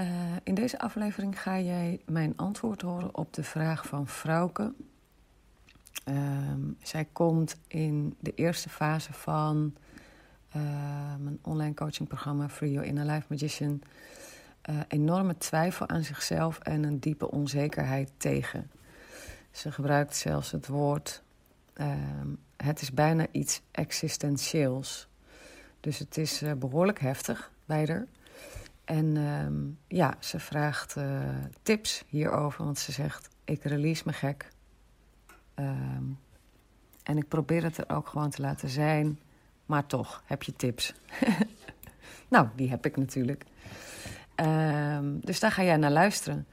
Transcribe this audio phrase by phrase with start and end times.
[0.00, 0.06] Uh,
[0.42, 4.72] in deze aflevering ga jij mijn antwoord horen op de vraag van Frauke.
[6.08, 6.16] Uh,
[6.82, 9.74] zij komt in de eerste fase van
[10.56, 10.62] uh,
[11.18, 13.82] mijn online coachingprogramma Free Your Inner Life Magician
[14.70, 18.70] uh, enorme twijfel aan zichzelf en een diepe onzekerheid tegen.
[19.50, 21.22] Ze gebruikt zelfs het woord:
[21.72, 25.08] ehm, het is bijna iets existentieels.
[25.80, 28.06] Dus het is behoorlijk heftig bij haar.
[28.86, 31.04] En ehm, ja, ze vraagt uh,
[31.62, 34.48] tips hierover, want ze zegt: Ik release me gek.
[35.54, 36.18] Um,
[37.02, 39.18] en ik probeer het er ook gewoon te laten zijn,
[39.66, 40.94] maar toch heb je tips.
[42.28, 43.44] nou, die heb ik natuurlijk.
[44.36, 46.46] Um, dus daar ga jij naar luisteren.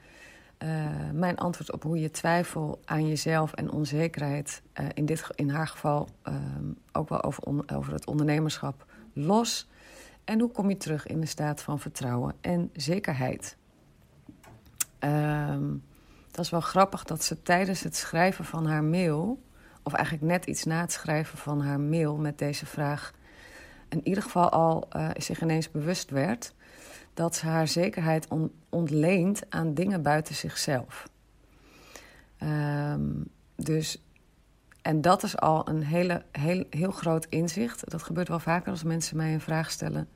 [0.58, 5.50] Uh, mijn antwoord op hoe je twijfel aan jezelf en onzekerheid, uh, in, dit, in
[5.50, 6.08] haar geval
[6.92, 7.42] ook wel over,
[7.74, 9.68] over het ondernemerschap, los
[10.24, 13.56] en hoe kom je terug in een staat van vertrouwen en zekerheid?
[15.00, 15.82] Um,
[16.30, 19.42] dat is wel grappig dat ze tijdens het schrijven van haar mail,
[19.82, 23.12] of eigenlijk net iets na het schrijven van haar mail met deze vraag,
[23.88, 26.54] in ieder geval al uh, zich ineens bewust werd
[27.14, 31.08] dat ze haar zekerheid on ontleent aan dingen buiten zichzelf.
[32.42, 33.24] Um,
[33.56, 34.04] dus,
[34.84, 37.90] en dat is al een hele, heel, heel groot inzicht.
[37.90, 40.08] Dat gebeurt wel vaker als mensen mij een vraag stellen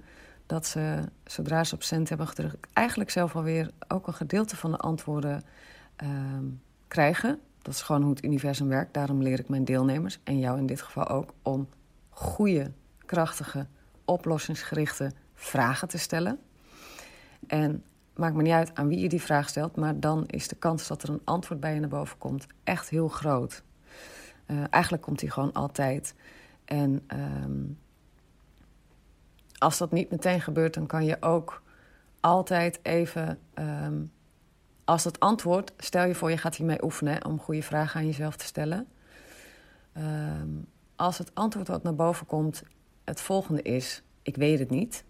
[0.46, 4.70] dat ze, zodra ze op cent hebben gedrukt, eigenlijk zelf alweer ook een gedeelte van
[4.70, 5.42] de antwoorden
[6.02, 6.08] uh,
[6.88, 7.38] krijgen.
[7.62, 8.94] Dat is gewoon hoe het universum werkt.
[8.94, 11.68] Daarom leer ik mijn deelnemers, en jou in dit geval ook, om
[12.08, 12.70] goede,
[13.04, 13.66] krachtige,
[14.04, 16.38] oplossingsgerichte vragen te stellen.
[17.46, 20.56] En maakt me niet uit aan wie je die vraag stelt, maar dan is de
[20.56, 23.62] kans dat er een antwoord bij je naar boven komt echt heel groot.
[24.50, 26.14] Uh, eigenlijk komt die gewoon altijd.
[26.64, 27.08] En
[27.42, 27.78] um,
[29.58, 31.62] als dat niet meteen gebeurt, dan kan je ook
[32.20, 33.38] altijd even.
[33.54, 34.12] Um,
[34.84, 38.36] als dat antwoord, stel je voor je gaat hiermee oefenen om goede vragen aan jezelf
[38.36, 38.86] te stellen.
[39.96, 40.66] Um,
[40.96, 42.62] als het antwoord wat naar boven komt
[43.04, 45.04] het volgende is: ik weet het niet.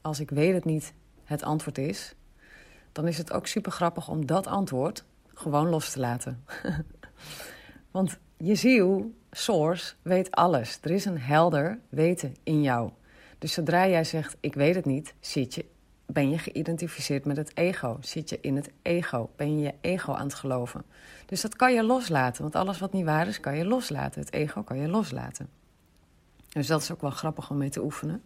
[0.00, 2.14] Als ik weet het niet het antwoord is,
[2.92, 5.04] dan is het ook super grappig om dat antwoord
[5.34, 6.44] gewoon los te laten.
[7.90, 10.78] Want je ziel, source, weet alles.
[10.82, 12.90] Er is een helder weten in jou.
[13.38, 15.64] Dus zodra jij zegt, ik weet het niet, zit je,
[16.06, 17.96] ben je geïdentificeerd met het ego.
[18.00, 20.84] Zit je in het ego, ben je je ego aan het geloven.
[21.26, 24.20] Dus dat kan je loslaten, want alles wat niet waar is, kan je loslaten.
[24.20, 25.48] Het ego kan je loslaten.
[26.48, 28.22] Dus dat is ook wel grappig om mee te oefenen.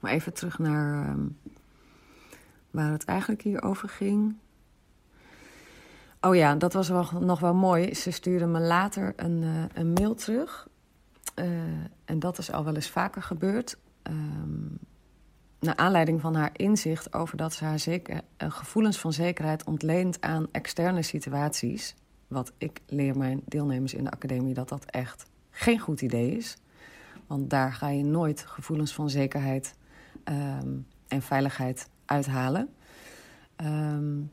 [0.00, 1.38] Maar even terug naar um,
[2.70, 4.36] waar het eigenlijk hier over ging.
[6.20, 7.94] Oh ja, dat was wel, nog wel mooi.
[7.94, 10.68] Ze stuurde me later een, uh, een mail terug.
[11.34, 11.46] Uh,
[12.04, 14.78] en dat is al wel eens vaker gebeurd um,
[15.60, 20.20] naar aanleiding van haar inzicht over dat ze haar zeker, uh, gevoelens van zekerheid ontleent
[20.20, 21.94] aan externe situaties.
[22.26, 26.56] Wat ik leer mijn deelnemers in de academie dat dat echt geen goed idee is.
[27.26, 29.74] Want daar ga je nooit gevoelens van zekerheid
[30.24, 32.68] um, en veiligheid uithalen.
[33.56, 34.32] Um,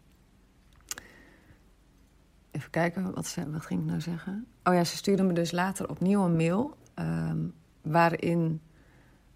[2.56, 4.48] even kijken, wat, ze, wat ging ik nou zeggen?
[4.64, 6.78] Oh ja, ze stuurde me dus later opnieuw een mail...
[7.00, 7.54] Um,
[7.86, 8.62] waarin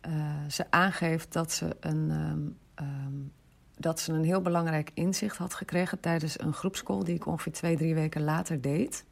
[0.08, 0.14] uh,
[0.48, 3.32] ze aangeeft dat ze, een, um, um,
[3.78, 7.78] dat ze een heel belangrijk inzicht had gekregen tijdens een groepscall die ik ongeveer twee,
[7.78, 9.06] drie weken later deed.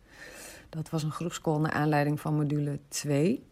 [0.70, 3.46] Dat was een groepscall naar aanleiding van module 2.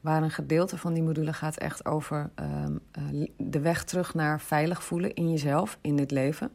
[0.00, 4.84] Waar een gedeelte van die module gaat echt over uh, de weg terug naar veilig
[4.84, 6.50] voelen in jezelf, in dit leven.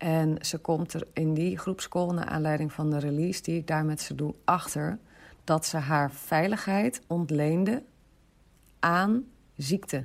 [0.00, 3.84] En ze komt er in die groepscall, naar aanleiding van de release die ik daar
[3.84, 4.98] met ze doe, achter
[5.44, 7.82] dat ze haar veiligheid ontleende
[8.78, 9.24] aan
[9.56, 10.04] ziekte.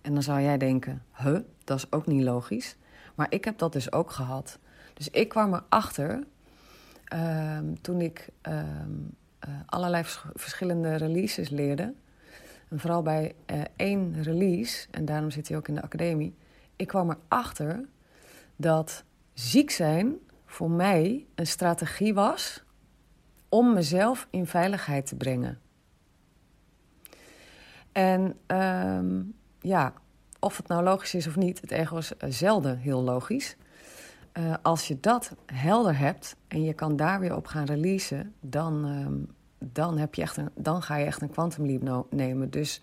[0.00, 2.76] En dan zou jij denken, huh, dat is ook niet logisch.
[3.14, 4.58] Maar ik heb dat dus ook gehad.
[4.94, 6.24] Dus ik kwam erachter
[7.14, 8.62] uh, toen ik uh,
[9.66, 10.04] allerlei
[10.34, 11.94] verschillende releases leerde.
[12.68, 16.34] En vooral bij uh, één release, en daarom zit hij ook in de academie.
[16.76, 17.84] Ik kwam erachter
[18.56, 20.16] dat ziek zijn
[20.46, 22.64] voor mij een strategie was
[23.48, 25.58] om mezelf in veiligheid te brengen.
[27.92, 29.22] En uh,
[29.60, 29.92] ja,
[30.40, 33.56] of het nou logisch is of niet, het ego is eh, zelden heel logisch.
[34.38, 38.88] Uh, als je dat helder hebt en je kan daar weer op gaan releasen, dan,
[38.88, 39.06] uh,
[39.72, 42.50] dan, heb je echt een, dan ga je echt een quantum leap nemen.
[42.50, 42.82] Dus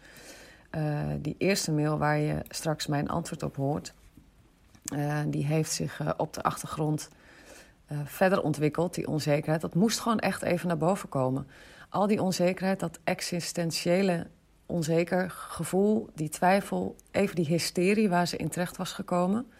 [0.71, 3.93] uh, die eerste mail waar je straks mijn antwoord op hoort,
[5.27, 7.09] die heeft zich op de achtergrond
[8.03, 9.61] verder ontwikkeld, die onzekerheid.
[9.61, 11.47] Dat moest gewoon echt even naar boven komen.
[11.89, 14.27] Al die onzekerheid, dat existentiële
[14.65, 19.51] onzeker gevoel, die twijfel, even die hysterie waar ze in terecht was gekomen.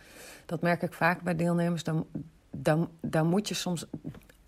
[0.46, 1.84] Dat merk ik vaak bij deelnemers.
[1.84, 2.08] Dan,
[2.52, 3.86] dan, dan moet je soms,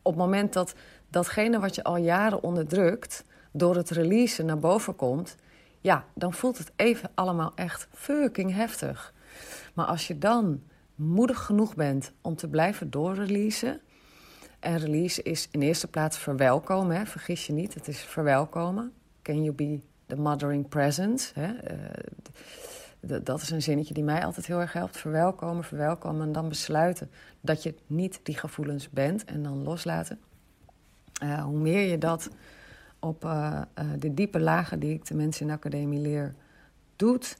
[0.01, 0.75] op het moment dat
[1.09, 5.35] datgene wat je al jaren onderdrukt, door het releasen naar boven komt,
[5.81, 9.13] ja, dan voelt het even allemaal echt fucking heftig.
[9.73, 10.61] Maar als je dan
[10.95, 13.79] moedig genoeg bent om te blijven doorreleasen.
[14.59, 17.05] En release is in eerste plaats verwelkomen, hè?
[17.05, 18.93] vergis je niet, het is verwelkomen.
[19.21, 21.39] Can you be the mothering presence?
[21.39, 21.53] Hè?
[23.07, 24.97] Uh, dat is een zinnetje die mij altijd heel erg helpt.
[24.97, 27.09] Verwelkomen, verwelkomen en dan besluiten
[27.41, 30.19] dat je niet die gevoelens bent en dan loslaten.
[31.23, 32.29] Uh, hoe meer je dat
[32.99, 33.61] op uh,
[33.99, 36.35] de diepe lagen die ik de mensen in de academie leer
[36.95, 37.37] doet,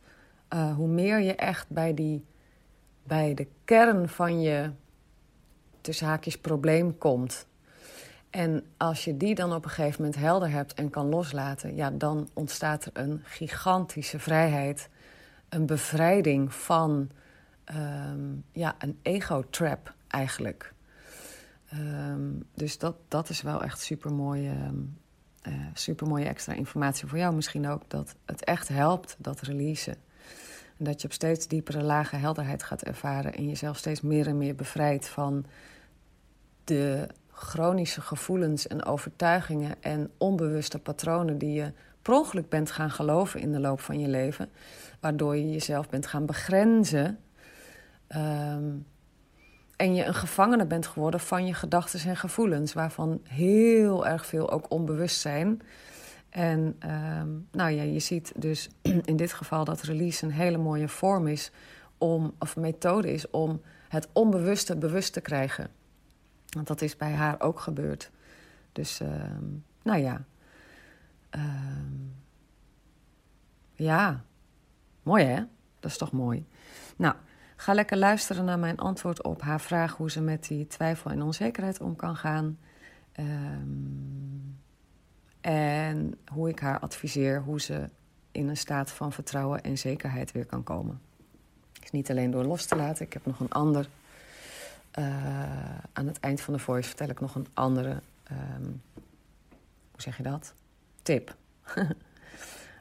[0.75, 2.25] hoe meer je echt bij die
[3.07, 4.71] bij de kern van je
[5.81, 7.47] tussen haakjes probleem komt.
[8.29, 11.91] En als je die dan op een gegeven moment helder hebt en kan loslaten, ja,
[11.91, 14.89] dan ontstaat er een gigantische vrijheid.
[15.49, 17.09] Een bevrijding van
[17.75, 20.73] um, ja, een ego-trap eigenlijk.
[21.73, 24.97] Um, dus dat, dat is wel echt super mooie, um,
[25.47, 27.89] uh, super mooie extra informatie voor jou misschien ook.
[27.89, 29.95] Dat het echt helpt, dat releasen.
[30.77, 34.38] En dat je op steeds diepere lagen helderheid gaat ervaren en jezelf steeds meer en
[34.38, 35.45] meer bevrijdt van
[36.63, 43.39] de chronische gevoelens en overtuigingen en onbewuste patronen die je per ongeluk bent gaan geloven
[43.39, 44.50] in de loop van je leven,
[45.00, 47.19] waardoor je jezelf bent gaan begrenzen
[48.16, 48.86] um,
[49.75, 54.51] en je een gevangene bent geworden van je gedachten en gevoelens, waarvan heel erg veel
[54.51, 55.62] ook onbewust zijn.
[56.35, 56.59] En
[56.89, 58.69] um, nou ja, je ziet dus
[59.11, 61.51] in dit geval dat release een hele mooie vorm is
[61.97, 65.69] om, of methode is om het onbewuste bewust te krijgen.
[66.49, 68.11] Want dat is bij haar ook gebeurd.
[68.71, 69.07] Dus, uh,
[69.83, 70.25] nou ja.
[71.35, 71.43] Uh,
[73.73, 74.23] ja,
[75.03, 75.43] mooi hè?
[75.79, 76.45] Dat is toch mooi.
[76.95, 77.15] Nou,
[77.55, 81.21] ga lekker luisteren naar mijn antwoord op haar vraag hoe ze met die twijfel en
[81.21, 82.57] onzekerheid om kan gaan.
[83.19, 84.63] Um,
[85.45, 87.89] en hoe ik haar adviseer hoe ze
[88.31, 91.01] in een staat van vertrouwen en zekerheid weer kan komen.
[91.81, 93.06] is niet alleen door los te laten.
[93.06, 93.89] Ik heb nog een ander.
[95.00, 95.06] Uh,
[95.94, 98.01] aan het eind van de voice vertel ik nog een andere.
[98.31, 98.81] Um,
[99.92, 100.53] hoe zeg je dat?
[101.01, 101.36] Tip.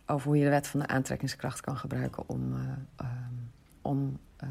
[0.06, 2.60] Over hoe je de wet van de aantrekkingskracht kan gebruiken om, uh,
[3.00, 3.50] um,
[3.82, 4.49] om uh,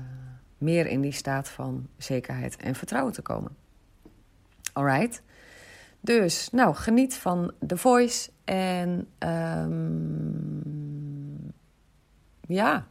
[0.58, 3.56] meer in die staat van zekerheid en vertrouwen te komen.
[4.74, 5.22] Alright.
[6.04, 8.30] Dus, nou, geniet van The Voice.
[8.44, 10.74] En um,
[12.42, 12.88] ja,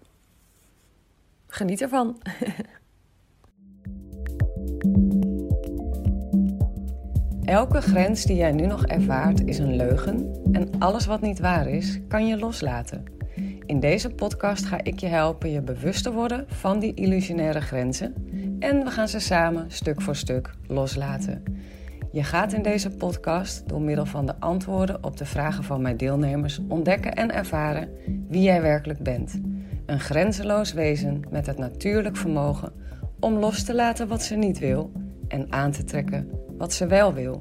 [1.47, 2.17] geniet ervan.
[7.45, 11.69] Elke grens die jij nu nog ervaart is een leugen en alles wat niet waar
[11.69, 13.05] is, kan je loslaten.
[13.67, 18.15] In deze podcast ga ik je helpen je bewust te worden van die illusionaire grenzen
[18.59, 21.43] en we gaan ze samen stuk voor stuk loslaten.
[22.13, 25.97] Je gaat in deze podcast door middel van de antwoorden op de vragen van mijn
[25.97, 27.89] deelnemers ontdekken en ervaren
[28.29, 29.41] wie jij werkelijk bent.
[29.87, 32.73] Een grenzeloos wezen met het natuurlijk vermogen
[33.21, 34.93] om los te laten wat ze niet wil
[35.29, 37.41] en aan te trekken wat ze wel wil.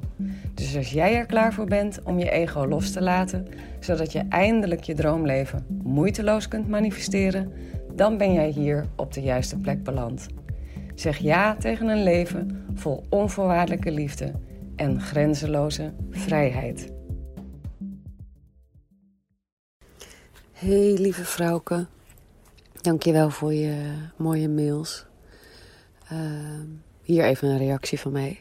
[0.54, 3.46] Dus als jij er klaar voor bent om je ego los te laten,
[3.80, 7.52] zodat je eindelijk je droomleven moeiteloos kunt manifesteren,
[7.94, 10.26] dan ben jij hier op de juiste plek beland.
[10.94, 14.32] Zeg ja tegen een leven vol onvoorwaardelijke liefde
[14.82, 16.92] en grenzeloze vrijheid.
[20.52, 21.86] Hey lieve vrouwke,
[22.80, 25.06] dankjewel voor je mooie mails.
[26.12, 26.18] Uh,
[27.02, 28.40] hier even een reactie van mij.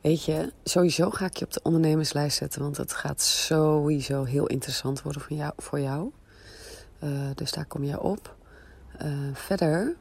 [0.00, 4.46] Weet je, sowieso ga ik je op de ondernemerslijst zetten, want het gaat sowieso heel
[4.46, 5.52] interessant worden voor jou.
[5.56, 6.10] Voor jou.
[7.04, 8.36] Uh, dus daar kom je op.
[9.02, 9.96] Uh, verder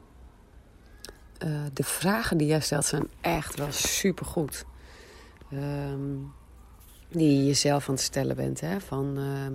[1.73, 4.65] de vragen die jij stelt zijn echt wel supergoed.
[5.53, 6.33] Um,
[7.09, 8.59] die je jezelf aan het stellen bent.
[8.59, 8.79] Hè?
[8.79, 9.53] Van ehm,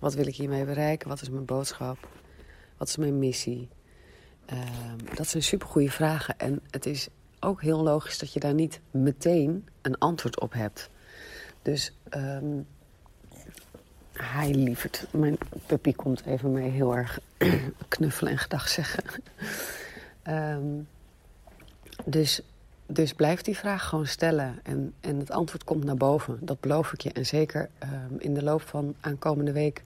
[0.00, 1.08] wat wil ik hiermee bereiken?
[1.08, 2.08] Wat is mijn boodschap?
[2.76, 3.68] Wat is mijn missie?
[4.52, 6.38] Um, dat zijn supergoeie vragen.
[6.38, 7.08] En het is
[7.40, 10.90] ook heel logisch dat je daar niet meteen een antwoord op hebt.
[11.62, 11.92] Dus
[14.12, 15.06] hij lieverd.
[15.12, 17.18] Mijn puppy komt even mee heel erg
[17.88, 19.04] knuffelen en gedag zeggen.
[22.04, 22.42] dus,
[22.92, 24.60] dus blijf die vraag gewoon stellen.
[24.62, 26.38] En, en het antwoord komt naar boven.
[26.40, 27.12] Dat beloof ik je.
[27.12, 29.82] En zeker um, in de loop van aankomende week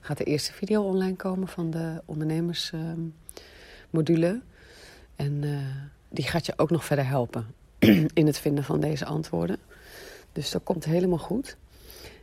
[0.00, 4.40] gaat de eerste video online komen van de ondernemersmodule.
[5.16, 5.58] en uh,
[6.08, 7.46] die gaat je ook nog verder helpen
[8.20, 9.56] in het vinden van deze antwoorden.
[10.32, 11.56] Dus dat komt helemaal goed.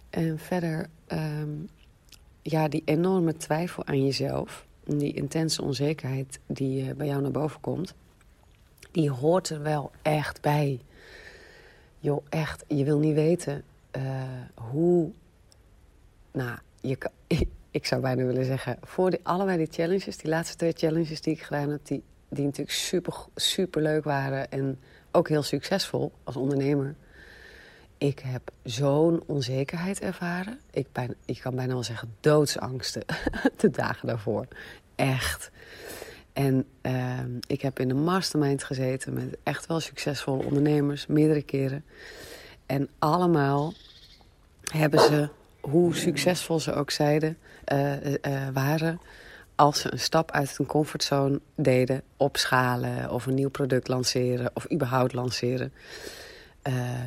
[0.10, 1.70] En verder, um,
[2.42, 7.62] ja, die enorme twijfel aan jezelf, die intense onzekerheid die uh, bij jou naar boven
[7.62, 7.94] komt,
[8.92, 10.80] die hoort er wel echt bij.
[12.00, 13.64] Joh, echt, je wil niet weten
[13.98, 14.04] uh,
[14.54, 15.12] hoe.
[16.32, 16.98] Nou, je
[17.72, 21.42] ik zou bijna willen zeggen, voor allebei die challenges, die laatste twee challenges die ik
[21.42, 24.80] gedaan heb, die, die natuurlijk super, super leuk waren en
[25.12, 26.96] ook heel succesvol als ondernemer
[28.00, 30.60] ik heb zo'n onzekerheid ervaren.
[30.72, 33.04] Ik, ben, ik kan bijna wel zeggen doodsangsten
[33.62, 34.48] de dagen daarvoor.
[34.96, 35.52] Echt.
[36.40, 41.86] En uh, ik heb in een mastermind gezeten met echt wel succesvolle ondernemers, meerdere keren.
[42.66, 43.74] En allemaal
[44.72, 45.30] hebben ze,
[45.60, 47.38] hoe succesvol ze ook zeiden,
[47.74, 48.14] uh, uh,
[48.54, 49.00] waren,
[49.56, 54.72] als ze een stap uit hun comfortzone deden, opschalen of een nieuw product lanceren of
[54.72, 55.74] überhaupt lanceren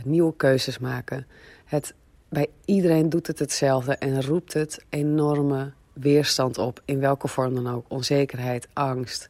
[0.05, 1.27] nieuwe keuzes maken.
[1.65, 1.95] Het,
[2.29, 6.83] bij iedereen doet het hetzelfde en roept het enorme weerstand op.
[6.85, 7.85] In welke vorm dan ook.
[7.89, 9.29] Onzekerheid, angst,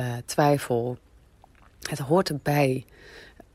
[0.00, 0.98] uh, twijfel.
[1.80, 2.84] Het hoort erbij.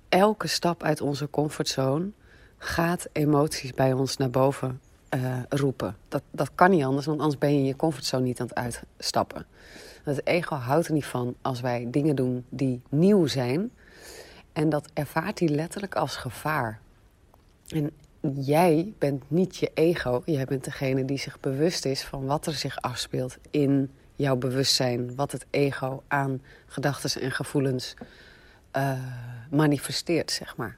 [0.09, 2.09] Elke stap uit onze comfortzone
[2.57, 4.81] gaat emoties bij ons naar boven
[5.15, 5.95] uh, roepen.
[6.07, 8.55] Dat, dat kan niet anders, want anders ben je in je comfortzone niet aan het
[8.55, 9.45] uitstappen.
[10.03, 13.71] Het ego houdt er niet van als wij dingen doen die nieuw zijn
[14.53, 16.79] en dat ervaart hij letterlijk als gevaar.
[17.67, 17.91] En
[18.35, 20.21] jij bent niet je ego.
[20.25, 25.15] Jij bent degene die zich bewust is van wat er zich afspeelt in jouw bewustzijn.
[25.15, 27.93] Wat het ego aan gedachten en gevoelens
[28.77, 28.91] uh,
[29.51, 30.77] manifesteert, zeg maar.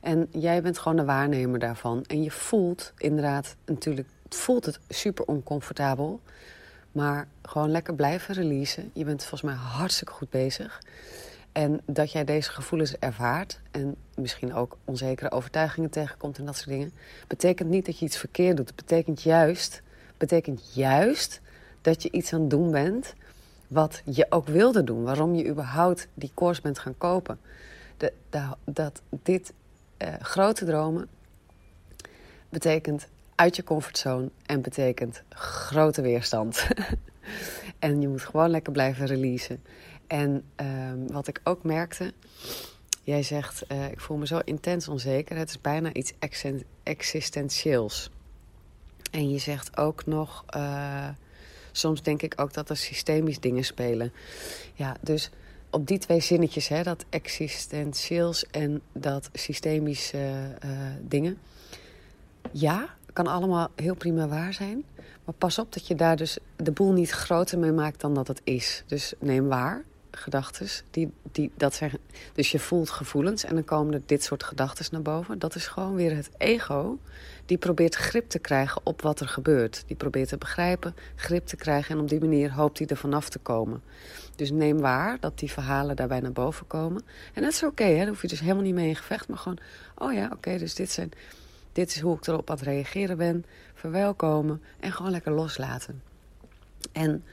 [0.00, 2.04] En jij bent gewoon de waarnemer daarvan.
[2.06, 6.20] En je voelt inderdaad, natuurlijk, voelt het super oncomfortabel.
[6.92, 8.90] Maar gewoon lekker blijven releasen.
[8.92, 10.80] Je bent volgens mij hartstikke goed bezig.
[11.52, 16.68] En dat jij deze gevoelens ervaart en misschien ook onzekere overtuigingen tegenkomt en dat soort
[16.68, 16.92] dingen,
[17.26, 18.66] betekent niet dat je iets verkeerd doet.
[18.66, 19.82] Het betekent juist,
[20.16, 21.40] betekent juist
[21.80, 23.14] dat je iets aan het doen bent
[23.68, 25.02] wat je ook wilde doen.
[25.02, 27.38] Waarom je überhaupt die koers bent gaan kopen.
[27.96, 28.12] De,
[28.64, 29.52] dat dit
[29.98, 31.08] uh, grote dromen
[32.48, 36.66] betekent uit je comfortzone en betekent grote weerstand.
[37.78, 39.62] en je moet gewoon lekker blijven releasen.
[40.12, 42.12] En um, wat ik ook merkte,
[43.02, 45.36] jij zegt, uh, ik voel me zo intens onzeker.
[45.36, 46.12] Het is bijna iets
[46.82, 48.10] existentieels.
[49.10, 51.08] En je zegt ook nog, uh,
[51.70, 54.12] soms denk ik ook dat er systemisch dingen spelen.
[54.74, 55.30] Ja, dus
[55.70, 61.38] op die twee zinnetjes, hè, dat existentieels en dat systemische uh, dingen.
[62.50, 64.84] Ja, kan allemaal heel prima waar zijn.
[65.24, 68.28] Maar pas op dat je daar dus de boel niet groter mee maakt dan dat
[68.28, 68.82] het is.
[68.86, 69.84] Dus neem waar
[70.16, 70.68] gedachten.
[70.90, 71.92] Die, die, dat zijn,
[72.32, 75.38] dus je voelt gevoelens en dan komen er dit soort gedachten naar boven.
[75.38, 76.98] Dat is gewoon weer het ego.
[77.46, 79.84] Die probeert grip te krijgen op wat er gebeurt.
[79.86, 81.94] Die probeert te begrijpen, grip te krijgen.
[81.94, 83.82] En op die manier hoopt hij er vanaf te komen.
[84.36, 87.02] Dus neem waar dat die verhalen daarbij naar boven komen.
[87.34, 89.28] En dat is oké, okay, daar hoef je dus helemaal niet mee in gevecht.
[89.28, 89.58] Maar gewoon,
[89.94, 91.10] oh ja, oké, dus dit, zijn,
[91.72, 93.44] dit is hoe ik erop aan het reageren ben.
[93.74, 96.02] Verwelkomen en gewoon lekker loslaten.
[96.92, 97.24] En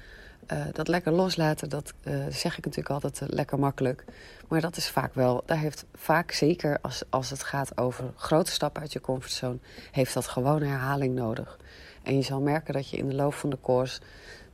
[0.51, 4.05] uh, dat lekker loslaten, dat uh, zeg ik natuurlijk altijd uh, lekker makkelijk.
[4.47, 8.51] Maar dat is vaak wel, daar heeft vaak zeker als, als het gaat over grote
[8.51, 9.57] stappen uit je comfortzone,
[9.91, 11.59] heeft dat gewoon herhaling nodig.
[12.03, 13.99] En je zal merken dat je in de loop van de course,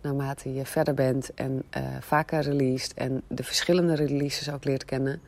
[0.02, 1.64] naarmate je verder bent en
[2.00, 5.22] vaker released en de verschillende releases ook leert kennen,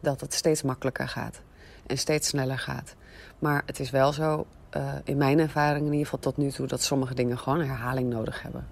[0.00, 1.40] dat het steeds makkelijker gaat
[1.86, 2.94] en steeds sneller gaat.
[3.38, 4.46] Maar het is wel zo,
[5.04, 8.42] in mijn ervaring in ieder geval tot nu toe, dat sommige dingen gewoon herhaling nodig
[8.42, 8.66] hebben.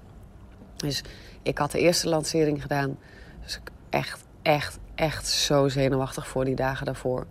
[0.80, 1.02] Dus
[1.42, 2.98] ik had de eerste lancering gedaan.
[3.42, 7.26] Dus ik echt, echt, echt zo zenuwachtig voor die dagen daarvoor.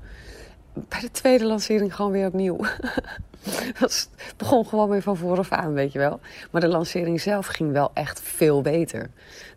[0.73, 2.57] bij de tweede lancering gewoon weer opnieuw.
[3.79, 6.19] dat begon gewoon weer van vooraf aan, weet je wel.
[6.51, 9.09] Maar de lancering zelf ging wel echt veel beter.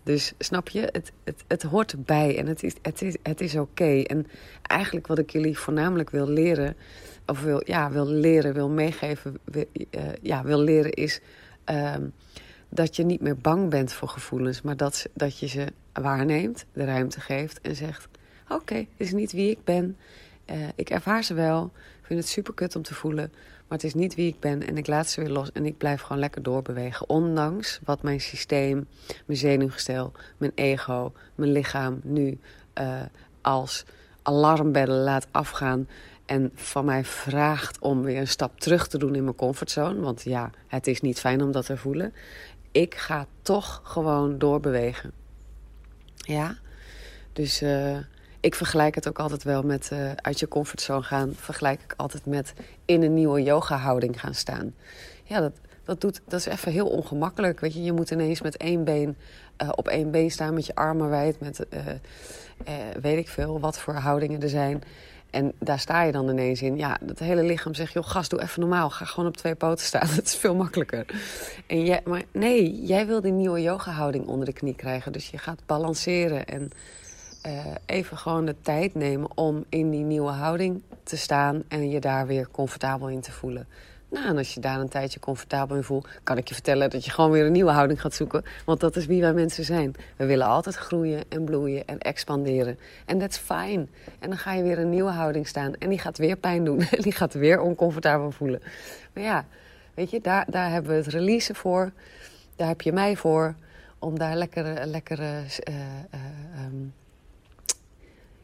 [0.03, 3.57] Dus snap je, het, het, het hoort erbij en het is, het is, het is
[3.57, 4.03] oké.
[4.03, 4.27] En
[4.63, 6.77] eigenlijk wat ik jullie voornamelijk wil leren,
[7.27, 11.21] of wil, ja, wil leren, wil meegeven, wil, uh, ja, wil leren is
[11.71, 11.95] uh,
[12.75, 16.85] dat je niet meer bang bent voor gevoelens, maar dat, dat je ze waarneemt, de
[16.85, 18.09] ruimte geeft en zegt:
[18.45, 19.97] Oké, okay, is niet wie ik ben.
[20.51, 21.71] Uh, ik ervaar ze wel.
[22.01, 23.33] Ik vind het super kut om te voelen.
[23.69, 24.67] Maar het is niet wie ik ben.
[24.67, 25.53] En ik laat ze weer los.
[25.53, 27.09] En ik blijf gewoon lekker doorbewegen.
[27.09, 28.87] Ondanks wat mijn systeem,
[29.27, 32.39] mijn zenuwgestel, mijn ego, mijn lichaam nu
[32.81, 33.01] uh,
[33.41, 33.85] als
[34.23, 35.89] alarmbellen laat afgaan.
[36.27, 40.01] En van mij vraagt om weer een stap terug te doen in mijn comfortzone.
[40.01, 42.13] Want ja, het is niet fijn om dat te voelen.
[42.73, 45.13] Ik ga toch gewoon doorbewegen.
[46.15, 46.57] Ja,
[47.33, 47.97] dus uh,
[48.41, 51.33] ik vergelijk het ook altijd wel met uh, uit je comfortzone gaan.
[51.35, 52.53] Vergelijk ik altijd met
[52.85, 54.75] in een nieuwe yoga-houding gaan staan.
[55.25, 55.53] Ja, dat,
[55.85, 57.61] dat, doet, dat is even heel ongemakkelijk.
[57.61, 59.17] Weet je, je moet ineens met één been
[59.63, 61.67] uh, op één been staan, met je armen wijd, met
[63.01, 64.83] weet ik veel wat voor houdingen er zijn.
[65.33, 66.77] En daar sta je dan ineens in.
[66.77, 68.91] Ja, het hele lichaam zegt, joh, gast, doe even normaal.
[68.91, 70.09] Ga gewoon op twee poten staan.
[70.17, 71.07] Dat is veel makkelijker.
[71.67, 75.13] En jij, maar nee, jij wil die nieuwe yoga-houding onder de knie krijgen.
[75.13, 76.71] Dus je gaat balanceren en
[77.47, 82.01] uh, even gewoon de tijd nemen om in die nieuwe houding te staan en je
[82.01, 83.67] daar weer comfortabel in te voelen.
[84.13, 87.05] Nou, en als je daar een tijdje comfortabel in voelt, kan ik je vertellen dat
[87.05, 88.45] je gewoon weer een nieuwe houding gaat zoeken.
[88.65, 89.95] Want dat is wie wij mensen zijn.
[90.17, 92.79] We willen altijd groeien en bloeien en expanderen.
[93.07, 93.91] En dat is fijn.
[94.19, 96.81] En dan ga je weer een nieuwe houding staan en die gaat weer pijn doen.
[96.91, 98.63] En die gaat weer oncomfortabel voelen.
[99.13, 99.45] Maar ja,
[99.95, 101.93] weet je, daar, daar hebben we het releasen voor.
[102.57, 103.55] Daar heb je mij voor.
[103.99, 105.39] Om daar lekker, lekker uh,
[105.69, 106.93] uh, um,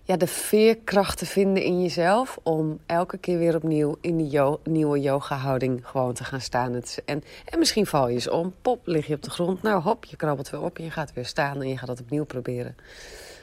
[0.09, 2.39] ja, de veerkracht te vinden in jezelf.
[2.43, 6.83] Om elke keer weer opnieuw in die nieuwe yoga-houding gewoon te gaan staan.
[7.05, 8.55] En, en misschien val je eens om.
[8.63, 9.63] Pop, lig je op de grond.
[9.63, 12.01] Nou, hop, je krabbelt weer op en je gaat weer staan en je gaat het
[12.01, 12.77] opnieuw proberen.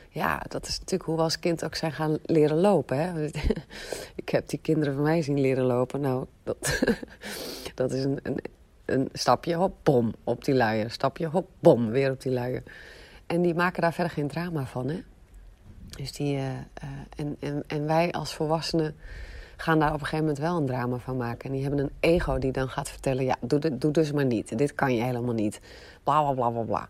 [0.09, 2.97] Ja, dat is natuurlijk hoe we als kind ook zijn gaan leren lopen.
[2.97, 3.25] Hè?
[4.21, 6.01] Ik heb die kinderen van mij zien leren lopen.
[6.01, 6.83] Nou, dat,
[7.75, 8.39] dat is een, een,
[8.85, 10.91] een stapje, hop, bom, op die luier.
[10.91, 12.63] Stapje, hop, bom, weer op die luier.
[13.27, 15.03] En die maken daar verder geen drama van, hè?
[15.95, 16.55] Dus die, uh, uh,
[17.15, 18.95] en, en, en wij als volwassenen
[19.57, 21.49] gaan daar op een gegeven moment wel een drama van maken.
[21.49, 24.57] En die hebben een ego die dan gaat vertellen: ja, doe, doe dus maar niet.
[24.57, 25.59] Dit kan je helemaal niet.
[26.03, 26.89] Bla bla bla bla bla.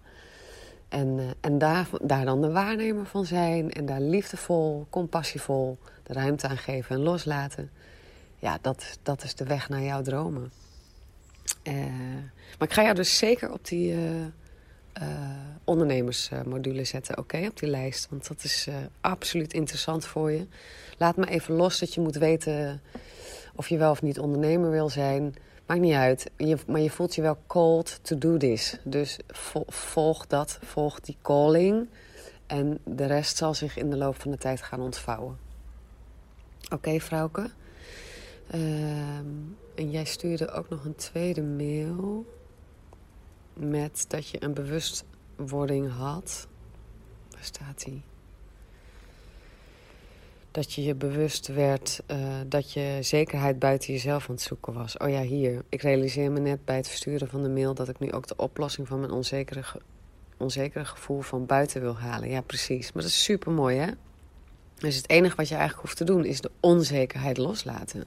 [0.89, 3.71] En, uh, en daar, daar dan de waarnemer van zijn.
[3.71, 7.69] En daar liefdevol, compassievol de ruimte aan geven en loslaten.
[8.37, 10.51] Ja, dat, dat is de weg naar jouw dromen.
[12.57, 13.95] maar ik ga jou dus zeker op die
[15.63, 18.09] ondernemersmodule zetten, oké, op die lijst.
[18.09, 20.47] Want dat is uh, absoluut interessant voor je.
[20.97, 22.81] Laat me even los dat je moet weten
[23.55, 25.35] of je wel of niet ondernemer wil zijn.
[25.65, 28.77] Maakt niet uit, je, maar je voelt je wel called to do this.
[28.83, 29.19] Dus
[29.67, 31.89] volg dat, volg die calling.
[32.47, 35.37] En de rest zal zich in de loop van de tijd gaan ontvouwen.
[36.63, 37.49] Oké, okay, vrouwke.
[38.55, 38.59] Uh,
[39.75, 42.25] en jij stuurde ook nog een tweede mail
[43.55, 46.47] met dat je een bewustwording had.
[47.31, 48.01] Waar staat die?
[50.51, 54.97] Dat je je bewust werd uh, dat je zekerheid buiten jezelf aan het zoeken was.
[54.97, 55.63] Oh ja, hier.
[55.69, 58.35] Ik realiseer me net bij het versturen van de mail dat ik nu ook de
[58.35, 59.63] oplossing van mijn onzekere,
[60.37, 62.29] onzekere gevoel van buiten wil halen.
[62.29, 62.91] Ja, precies.
[62.91, 63.91] Maar dat is super mooi, hè?
[64.75, 68.03] Dus het enige wat je eigenlijk hoeft te doen is de onzekerheid loslaten.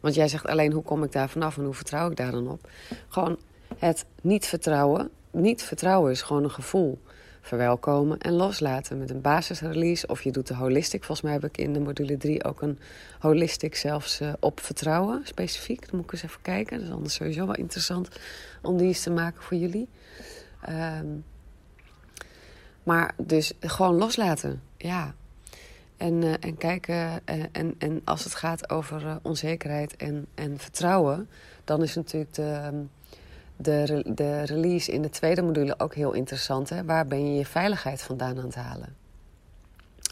[0.00, 2.48] Want jij zegt alleen hoe kom ik daar vanaf en hoe vertrouw ik daar dan
[2.48, 2.70] op?
[3.08, 3.38] Gewoon
[3.78, 5.10] het niet vertrouwen.
[5.30, 6.98] Niet vertrouwen is gewoon een gevoel.
[7.40, 10.06] Verwelkomen en loslaten met een basisrelease.
[10.06, 11.04] Of je doet de holistic.
[11.04, 12.78] Volgens mij heb ik in de module 3 ook een
[13.18, 15.80] holistic zelfs uh, op vertrouwen specifiek.
[15.80, 16.78] Dan moet ik eens even kijken.
[16.78, 18.08] Dat is anders sowieso wel interessant
[18.62, 19.88] om die eens te maken voor jullie.
[20.68, 21.24] Um,
[22.82, 24.62] maar dus gewoon loslaten.
[24.76, 25.14] Ja.
[25.96, 26.94] En, uh, en kijken.
[26.94, 31.28] Uh, en, en als het gaat over onzekerheid en, en vertrouwen.
[31.64, 32.62] Dan is natuurlijk de.
[32.72, 32.90] Um,
[33.56, 36.68] de, de release in de tweede module ook heel interessant.
[36.68, 36.84] Hè?
[36.84, 38.96] Waar ben je je veiligheid vandaan aan het halen?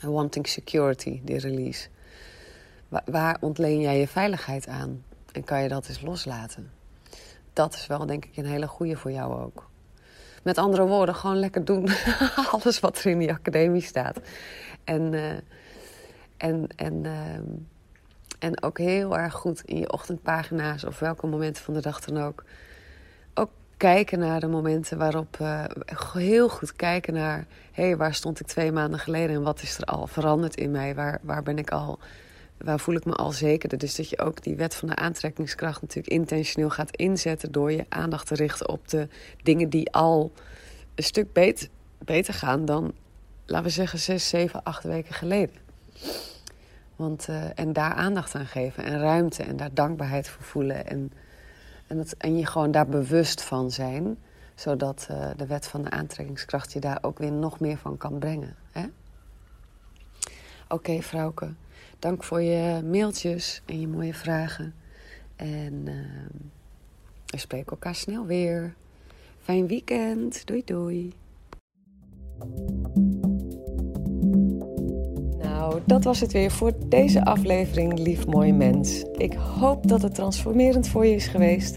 [0.03, 1.89] Wanting security, die release.
[3.05, 5.05] Waar, ontleen jij je veiligheid aan?
[5.33, 6.71] En kan je dat eens loslaten?
[7.53, 9.71] Dat is wel, denk ik, een hele goede voor jou ook.
[10.43, 11.89] Met andere woorden, gewoon lekker doen.
[12.53, 14.21] Alles wat er in die academie staat.
[14.85, 15.31] En, uh,
[16.37, 17.13] en, en, uh,
[18.39, 22.23] en ook heel erg goed in je ochtendpagina's of welke momenten van de dag dan
[22.23, 22.45] ook
[23.83, 25.64] kijken naar de momenten waarop uh,
[26.16, 29.79] heel goed kijken naar hé, hey, waar stond ik twee maanden geleden en wat is
[29.79, 30.95] er al veranderd in mij?
[30.95, 31.99] Waar, waar ben ik al
[32.59, 33.79] waar voel ik me al zekerder?
[33.79, 37.87] Dus dat je ook die wet van de aantrekkingskracht natuurlijk intentioneel gaat inzetten door je
[37.88, 39.09] aandacht te richten op de
[39.42, 40.33] dingen die al
[40.95, 41.68] een stuk beter,
[41.99, 42.92] beter gaan dan,
[43.47, 45.57] laten we zeggen, zes, zeven, acht weken geleden.
[46.97, 50.87] Want, uh, en daar aandacht aan geven en ruimte en daar dankbaarheid voor voelen.
[50.87, 51.12] En,
[52.19, 54.19] en, je gewoon daar bewust van zijn,
[54.55, 58.19] zodat uh, de wet van de aantrekkingskracht je daar ook weer nog meer van kan
[58.19, 58.57] brengen.
[58.75, 58.91] Oké,
[60.69, 61.53] okay, vrouwke.
[61.99, 64.75] Dank voor je mailtjes en je mooie vragen.
[65.37, 65.95] En uh,
[67.27, 68.75] we spreken elkaar snel weer.
[69.39, 70.47] Fijn weekend.
[70.47, 71.15] Doei doei.
[75.62, 79.05] Nou, dat was het weer voor deze aflevering, lief mooi mens.
[79.16, 81.77] Ik hoop dat het transformerend voor je is geweest.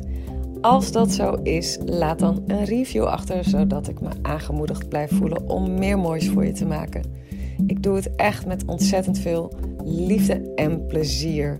[0.61, 5.49] Als dat zo is, laat dan een review achter, zodat ik me aangemoedigd blijf voelen
[5.49, 7.03] om meer moois voor je te maken.
[7.67, 11.59] Ik doe het echt met ontzettend veel liefde en plezier.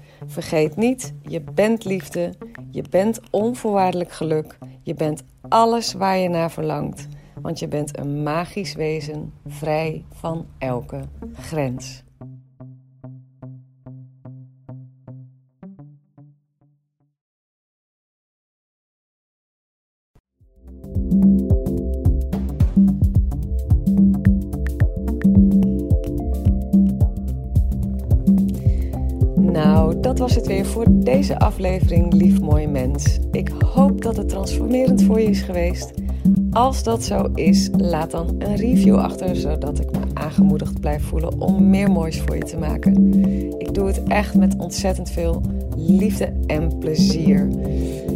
[0.25, 2.33] Vergeet niet, je bent liefde,
[2.71, 7.07] je bent onvoorwaardelijk geluk, je bent alles waar je naar verlangt,
[7.41, 11.01] want je bent een magisch wezen, vrij van elke
[11.33, 12.03] grens.
[30.01, 33.19] Dat was het weer voor deze aflevering, lief mooi mens.
[33.31, 35.91] Ik hoop dat het transformerend voor je is geweest.
[36.51, 41.41] Als dat zo is, laat dan een review achter, zodat ik me aangemoedigd blijf voelen
[41.41, 43.13] om meer moois voor je te maken.
[43.59, 45.41] Ik doe het echt met ontzettend veel
[45.75, 47.47] liefde en plezier.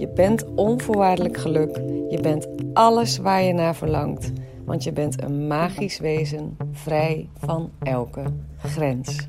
[0.00, 1.76] je bent onvoorwaardelijk geluk,
[2.08, 4.32] je bent alles waar je naar verlangt,
[4.64, 8.22] want je bent een magisch wezen, vrij van elke
[8.58, 9.28] grens.